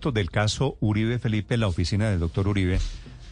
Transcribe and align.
Del 0.00 0.30
caso 0.30 0.78
Uribe 0.80 1.18
Felipe, 1.18 1.58
la 1.58 1.68
oficina 1.68 2.08
del 2.08 2.20
doctor 2.20 2.48
Uribe 2.48 2.78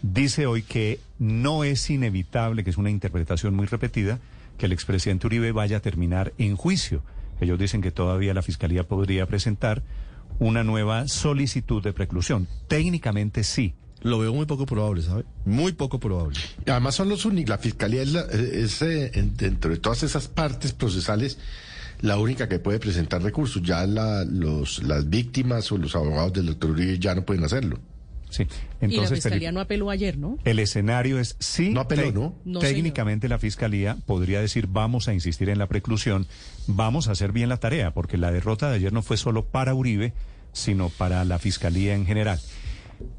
dice 0.03 0.47
hoy 0.47 0.63
que 0.63 1.01
no 1.19 1.65
es 1.65 1.89
inevitable, 1.89 2.63
que 2.63 2.69
es 2.69 2.77
una 2.77 2.91
interpretación 2.91 3.55
muy 3.55 3.67
repetida, 3.67 4.21
que 4.59 4.67
el 4.67 4.73
expresidente 4.73 5.27
Uribe 5.27 5.51
vaya 5.53 5.79
a 5.79 5.81
terminar 5.81 6.35
en 6.37 6.57
juicio. 6.57 7.03
Ellos 7.41 7.59
dicen 7.59 7.81
que 7.81 7.91
todavía 7.91 8.35
la 8.35 8.43
Fiscalía 8.43 8.87
podría 8.87 9.25
presentar 9.25 9.83
una 10.39 10.63
nueva 10.63 11.09
solicitud 11.09 11.83
de 11.83 11.95
preclusión. 11.95 12.47
Técnicamente 12.69 13.45
sí. 13.45 13.75
Lo 14.03 14.19
veo 14.19 14.35
muy 14.35 14.45
poco 14.45 14.67
probable, 14.67 15.03
¿sabe? 15.03 15.25
Muy 15.47 15.73
poco 15.73 15.99
probable. 15.99 16.39
Además 16.67 16.95
son 16.95 17.09
los 17.09 17.25
únicos, 17.25 17.49
la 17.49 17.59
Fiscalía 17.59 18.03
es, 18.03 18.13
la, 18.13 18.21
es 18.21 18.83
eh, 18.83 19.11
dentro 19.15 19.71
de 19.71 19.79
todas 19.79 20.03
esas 20.03 20.29
partes 20.29 20.73
procesales 20.73 21.39
la 22.01 22.19
única 22.19 22.49
que 22.49 22.59
puede 22.59 22.79
presentar 22.79 23.23
recursos. 23.23 23.63
Ya 23.63 23.87
la, 23.87 24.25
los, 24.25 24.83
las 24.83 25.09
víctimas 25.09 25.71
o 25.73 25.79
los 25.79 25.95
abogados 25.95 26.33
del 26.33 26.47
doctor 26.47 26.71
Uribe 26.71 26.99
ya 26.99 27.15
no 27.15 27.25
pueden 27.25 27.45
hacerlo. 27.45 27.79
Sí. 28.31 28.47
Entonces, 28.81 28.91
y 28.91 29.15
la 29.15 29.17
Fiscalía 29.17 29.53
no 29.53 29.61
apeló 29.61 29.91
ayer, 29.91 30.19
¿no? 30.19 30.39
El 30.45 30.59
escenario 30.59 31.19
es 31.19 31.37
sí. 31.39 31.71
No 31.71 31.81
apeló, 31.81 32.35
¿no? 32.45 32.61
técnicamente 32.61 33.29
la 33.29 33.39
Fiscalía 33.39 33.97
podría 34.07 34.41
decir 34.41 34.67
vamos 34.67 35.09
a 35.09 35.15
insistir 35.15 35.49
en 35.49 35.59
la 35.59 35.67
preclusión, 35.67 36.27
vamos 36.67 37.09
a 37.09 37.13
hacer 37.13 37.33
bien 37.33 37.49
la 37.49 37.57
tarea, 37.57 37.93
porque 37.93 38.19
la 38.19 38.31
derrota 38.31 38.69
de 38.69 38.77
ayer 38.77 38.93
no 38.93 39.03
fue 39.03 39.17
solo 39.17 39.47
para 39.47 39.75
Uribe, 39.75 40.13
sino 40.53 40.91
para 40.91 41.25
la 41.25 41.39
Fiscalía 41.39 41.95
en 41.95 42.05
general. 42.05 42.39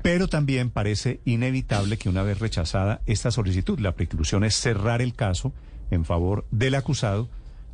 Pero 0.02 0.28
también 0.28 0.70
parece 0.70 1.22
inevitable 1.26 1.98
que 1.98 2.10
una 2.10 2.24
vez 2.24 2.40
rechazada 2.40 3.02
esta 3.06 3.32
solicitud, 3.32 3.80
la 3.80 3.94
preclusión 3.94 4.44
es 4.44 4.56
cerrar 4.56 5.02
el 5.02 5.14
caso 5.14 5.54
en 5.90 6.06
favor 6.06 6.46
del 6.52 6.76
acusado. 6.76 7.30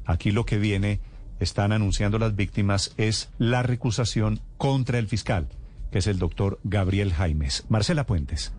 Aquí 0.06 0.32
lo 0.32 0.46
que 0.46 0.58
viene, 0.58 1.00
están 1.40 1.72
anunciando 1.72 2.20
las 2.20 2.36
víctimas, 2.36 2.94
es 2.98 3.30
la 3.38 3.64
recusación 3.64 4.40
contra 4.58 5.00
el 5.00 5.08
fiscal 5.08 5.50
que 5.96 6.00
es 6.00 6.08
el 6.08 6.20
doctor 6.20 6.60
Gabriel 6.66 7.14
Jaimes. 7.14 7.64
Marcela 7.70 8.06
Puentes. 8.06 8.52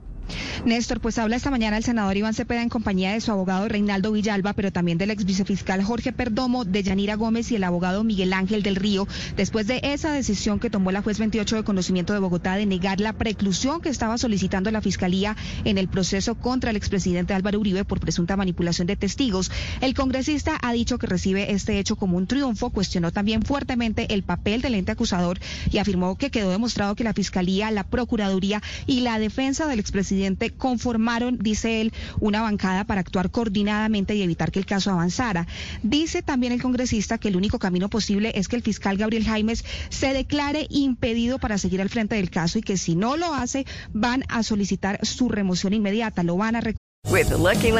Néstor, 0.64 1.00
pues 1.00 1.18
habla 1.18 1.36
esta 1.36 1.50
mañana 1.50 1.76
el 1.76 1.84
senador 1.84 2.16
Iván 2.16 2.34
Cepeda 2.34 2.62
en 2.62 2.68
compañía 2.68 3.12
de 3.12 3.20
su 3.20 3.30
abogado 3.30 3.68
Reinaldo 3.68 4.12
Villalba, 4.12 4.52
pero 4.52 4.72
también 4.72 4.98
del 4.98 5.10
ex 5.10 5.24
vicefiscal 5.24 5.82
Jorge 5.84 6.12
Perdomo, 6.12 6.64
de 6.64 6.82
Yanira 6.82 7.14
Gómez 7.14 7.52
y 7.52 7.56
el 7.56 7.64
abogado 7.64 8.02
Miguel 8.02 8.32
Ángel 8.32 8.62
del 8.62 8.76
Río, 8.76 9.06
después 9.36 9.66
de 9.66 9.80
esa 9.82 10.12
decisión 10.12 10.58
que 10.58 10.70
tomó 10.70 10.90
la 10.90 11.02
juez 11.02 11.18
28 11.18 11.56
de 11.56 11.64
conocimiento 11.64 12.12
de 12.12 12.18
Bogotá 12.18 12.56
de 12.56 12.66
negar 12.66 13.00
la 13.00 13.12
preclusión 13.12 13.80
que 13.80 13.88
estaba 13.88 14.18
solicitando 14.18 14.70
la 14.70 14.80
fiscalía 14.80 15.36
en 15.64 15.78
el 15.78 15.88
proceso 15.88 16.34
contra 16.34 16.70
el 16.70 16.76
expresidente 16.76 17.34
Álvaro 17.34 17.60
Uribe 17.60 17.84
por 17.84 18.00
presunta 18.00 18.36
manipulación 18.36 18.86
de 18.86 18.96
testigos. 18.96 19.50
El 19.80 19.94
congresista 19.94 20.58
ha 20.62 20.72
dicho 20.72 20.98
que 20.98 21.06
recibe 21.06 21.52
este 21.52 21.78
hecho 21.78 21.96
como 21.96 22.16
un 22.16 22.26
triunfo, 22.26 22.70
cuestionó 22.70 23.12
también 23.12 23.42
fuertemente 23.42 24.12
el 24.12 24.22
papel 24.22 24.62
del 24.62 24.74
ente 24.74 24.92
acusador 24.92 25.38
y 25.70 25.78
afirmó 25.78 26.16
que 26.16 26.30
quedó 26.30 26.50
demostrado 26.50 26.96
que 26.96 27.04
la 27.04 27.14
fiscalía, 27.14 27.70
la 27.70 27.84
procuraduría 27.84 28.62
y 28.86 29.00
la 29.00 29.18
defensa 29.18 29.66
del 29.66 29.78
expresidente 29.78 30.15
conformaron, 30.56 31.38
dice 31.38 31.80
él, 31.80 31.92
una 32.20 32.42
bancada 32.42 32.84
para 32.84 33.00
actuar 33.00 33.30
coordinadamente 33.30 34.14
y 34.14 34.22
evitar 34.22 34.50
que 34.50 34.58
el 34.58 34.66
caso 34.66 34.90
avanzara. 34.90 35.46
Dice 35.82 36.22
también 36.22 36.52
el 36.52 36.62
congresista 36.62 37.18
que 37.18 37.28
el 37.28 37.36
único 37.36 37.58
camino 37.58 37.88
posible 37.88 38.32
es 38.34 38.48
que 38.48 38.56
el 38.56 38.62
fiscal 38.62 38.96
Gabriel 38.96 39.24
Jaimes 39.24 39.64
se 39.88 40.12
declare 40.12 40.66
impedido 40.70 41.38
para 41.38 41.58
seguir 41.58 41.80
al 41.80 41.88
frente 41.88 42.16
del 42.16 42.30
caso 42.30 42.58
y 42.58 42.62
que 42.62 42.76
si 42.76 42.96
no 42.96 43.16
lo 43.16 43.32
hace 43.34 43.66
van 43.92 44.24
a 44.28 44.42
solicitar 44.42 44.98
su 45.02 45.28
remoción 45.28 45.72
inmediata, 45.72 46.22
lo 46.22 46.36
van 46.36 46.56
a 46.56 46.60
With 47.08 47.30
Lucky 47.30 47.70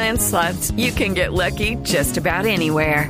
you 0.77 0.91
can 0.93 1.13
get 1.13 1.33
lucky 1.33 1.75
just 1.83 2.17
about 2.17 2.45
anywhere. 2.45 3.09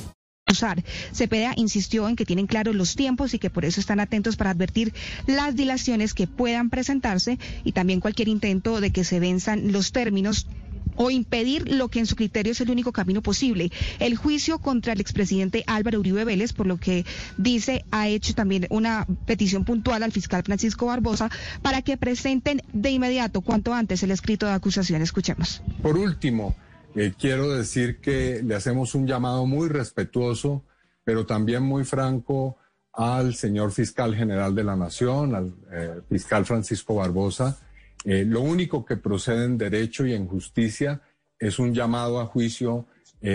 Usar. 0.51 0.83
Cepeda 1.13 1.53
insistió 1.55 2.07
en 2.07 2.15
que 2.15 2.25
tienen 2.25 2.47
claros 2.47 2.75
los 2.75 2.95
tiempos 2.95 3.33
y 3.33 3.39
que 3.39 3.49
por 3.49 3.65
eso 3.65 3.79
están 3.79 3.99
atentos 3.99 4.35
para 4.35 4.51
advertir 4.51 4.93
las 5.27 5.55
dilaciones 5.55 6.13
que 6.13 6.27
puedan 6.27 6.69
presentarse 6.69 7.39
y 7.63 7.71
también 7.71 7.99
cualquier 7.99 8.27
intento 8.27 8.81
de 8.81 8.91
que 8.91 9.03
se 9.03 9.19
venzan 9.19 9.71
los 9.71 9.91
términos 9.91 10.47
o 10.95 11.09
impedir 11.09 11.71
lo 11.71 11.89
que 11.89 11.99
en 11.99 12.05
su 12.05 12.15
criterio 12.15 12.51
es 12.51 12.61
el 12.61 12.69
único 12.69 12.91
camino 12.91 13.21
posible. 13.21 13.71
El 13.99 14.15
juicio 14.15 14.59
contra 14.59 14.93
el 14.93 15.01
expresidente 15.01 15.63
Álvaro 15.67 15.99
Uribe 15.99 16.25
Vélez, 16.25 16.53
por 16.53 16.67
lo 16.67 16.77
que 16.77 17.05
dice, 17.37 17.85
ha 17.91 18.07
hecho 18.07 18.33
también 18.33 18.67
una 18.69 19.07
petición 19.25 19.65
puntual 19.65 20.03
al 20.03 20.11
fiscal 20.11 20.43
Francisco 20.43 20.87
Barbosa 20.87 21.29
para 21.61 21.81
que 21.81 21.97
presenten 21.97 22.61
de 22.73 22.91
inmediato, 22.91 23.41
cuanto 23.41 23.73
antes, 23.73 24.03
el 24.03 24.11
escrito 24.11 24.45
de 24.45 24.53
acusación. 24.53 25.01
Escuchemos. 25.01 25.61
Por 25.81 25.97
último, 25.97 26.55
eh, 26.95 27.13
quiero 27.17 27.49
decir 27.51 27.99
que 27.99 28.41
le 28.43 28.55
hacemos 28.55 28.95
un 28.95 29.07
llamado 29.07 29.45
muy 29.45 29.69
respetuoso, 29.69 30.63
pero 31.03 31.25
también 31.25 31.63
muy 31.63 31.83
franco 31.83 32.57
al 32.93 33.35
señor 33.35 33.71
fiscal 33.71 34.15
general 34.15 34.53
de 34.53 34.63
la 34.63 34.75
Nación, 34.75 35.35
al 35.35 35.53
eh, 35.71 36.01
fiscal 36.09 36.45
Francisco 36.45 36.95
Barbosa. 36.95 37.57
Eh, 38.03 38.25
lo 38.25 38.41
único 38.41 38.83
que 38.83 38.97
procede 38.97 39.45
en 39.45 39.57
derecho 39.57 40.05
y 40.05 40.13
en 40.13 40.27
justicia 40.27 41.01
es 41.39 41.59
un 41.59 41.73
llamado 41.73 42.19
a 42.19 42.25
juicio 42.25 42.85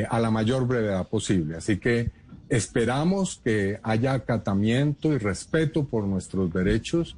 a 0.09 0.19
la 0.19 0.33
mayor 0.33 0.67
brevedad 0.67 1.07
posible. 1.09 1.57
Así 1.59 1.79
que 1.79 2.11
esperamos 2.49 3.41
que 3.45 3.79
haya 3.85 4.15
acatamiento 4.15 5.13
y 5.13 5.19
respeto 5.19 5.85
por 5.85 6.03
nuestros 6.03 6.53
derechos 6.53 7.17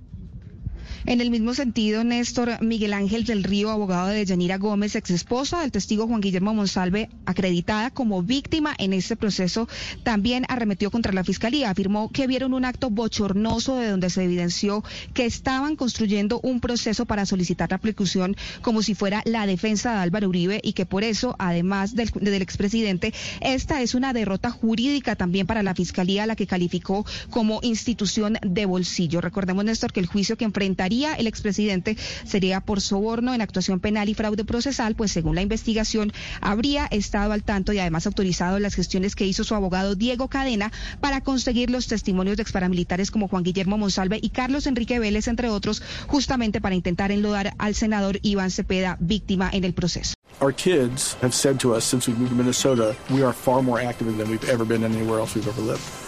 en 1.06 1.20
el 1.20 1.30
mismo 1.30 1.54
sentido, 1.54 2.04
Néstor 2.04 2.62
Miguel 2.62 2.92
Ángel 2.92 3.24
del 3.24 3.44
Río, 3.44 3.70
abogado 3.70 4.08
de 4.08 4.24
Yanira 4.24 4.58
Gómez, 4.58 4.96
ex 4.96 5.10
esposa 5.10 5.60
del 5.60 5.70
testigo 5.70 6.06
Juan 6.06 6.20
Guillermo 6.20 6.54
Monsalve, 6.54 7.08
acreditada 7.26 7.90
como 7.90 8.22
víctima 8.22 8.74
en 8.78 8.92
este 8.92 9.16
proceso, 9.16 9.68
también 10.02 10.44
arremetió 10.48 10.90
contra 10.90 11.12
la 11.12 11.24
fiscalía. 11.24 11.70
Afirmó 11.70 12.10
que 12.10 12.26
vieron 12.26 12.54
un 12.54 12.64
acto 12.64 12.90
bochornoso 12.90 13.76
de 13.76 13.88
donde 13.88 14.10
se 14.10 14.24
evidenció 14.24 14.84
que 15.14 15.26
estaban 15.26 15.76
construyendo 15.76 16.40
un 16.42 16.60
proceso 16.60 17.06
para 17.06 17.26
solicitar 17.26 17.70
la 17.70 17.78
preclusión 17.78 18.36
como 18.62 18.82
si 18.82 18.94
fuera 18.94 19.22
la 19.24 19.46
defensa 19.46 19.92
de 19.92 19.98
Álvaro 19.98 20.28
Uribe 20.28 20.60
y 20.62 20.72
que 20.72 20.86
por 20.86 21.04
eso, 21.04 21.36
además 21.38 21.94
del, 21.94 22.10
del 22.20 22.42
expresidente, 22.42 23.12
esta 23.40 23.82
es 23.82 23.94
una 23.94 24.12
derrota 24.12 24.50
jurídica 24.50 25.16
también 25.16 25.46
para 25.46 25.62
la 25.62 25.74
fiscalía, 25.74 26.26
la 26.26 26.36
que 26.36 26.46
calificó 26.46 27.04
como 27.30 27.60
institución 27.62 28.38
de 28.42 28.66
bolsillo. 28.66 29.20
Recordemos, 29.20 29.64
Néstor, 29.64 29.92
que 29.92 30.00
el 30.00 30.06
juicio 30.06 30.36
que 30.36 30.44
enfrentaría 30.88 31.14
el 31.14 31.26
expresidente 31.26 31.96
sería 32.24 32.60
por 32.60 32.80
soborno 32.80 33.34
en 33.34 33.42
actuación 33.42 33.80
penal 33.80 34.08
y 34.08 34.14
fraude 34.14 34.44
procesal, 34.44 34.94
pues 34.94 35.12
según 35.12 35.34
la 35.34 35.42
investigación 35.42 36.12
habría 36.40 36.86
estado 36.86 37.32
al 37.32 37.42
tanto 37.42 37.72
y 37.72 37.78
además 37.78 38.06
autorizado 38.06 38.58
las 38.58 38.74
gestiones 38.74 39.14
que 39.14 39.26
hizo 39.26 39.44
su 39.44 39.54
abogado 39.54 39.94
Diego 39.94 40.28
Cadena 40.28 40.72
para 41.00 41.20
conseguir 41.20 41.70
los 41.70 41.88
testimonios 41.88 42.36
de 42.36 42.42
exparamilitares 42.42 43.10
como 43.10 43.28
Juan 43.28 43.42
Guillermo 43.42 43.76
Monsalve 43.76 44.18
y 44.22 44.30
Carlos 44.30 44.66
Enrique 44.66 44.98
Vélez, 44.98 45.28
entre 45.28 45.50
otros, 45.50 45.82
justamente 46.06 46.60
para 46.60 46.74
intentar 46.74 47.12
enlodar 47.12 47.54
al 47.58 47.74
senador 47.74 48.18
Iván 48.22 48.50
Cepeda, 48.50 48.96
víctima 49.00 49.50
en 49.52 49.64
el 49.64 49.74
proceso. 49.74 50.14
Our 50.40 50.54
kids 50.54 51.16
have 51.20 51.34
said 51.34 51.58
to 51.60 51.74
us 51.74 51.84
since 51.84 52.08
we 52.08 52.16
moved 52.16 52.30
to 52.30 52.36
Minnesota, 52.36 52.94
we 53.10 53.22
are 53.22 53.32
far 53.32 53.62
more 53.62 53.80
active 53.80 54.16
than 54.16 54.30
we've 54.30 54.48
ever 54.48 54.64
been 54.64 54.84
anywhere 54.84 55.18
else 55.18 55.34
we've 55.34 55.48
ever 55.48 55.62
lived. 55.62 56.07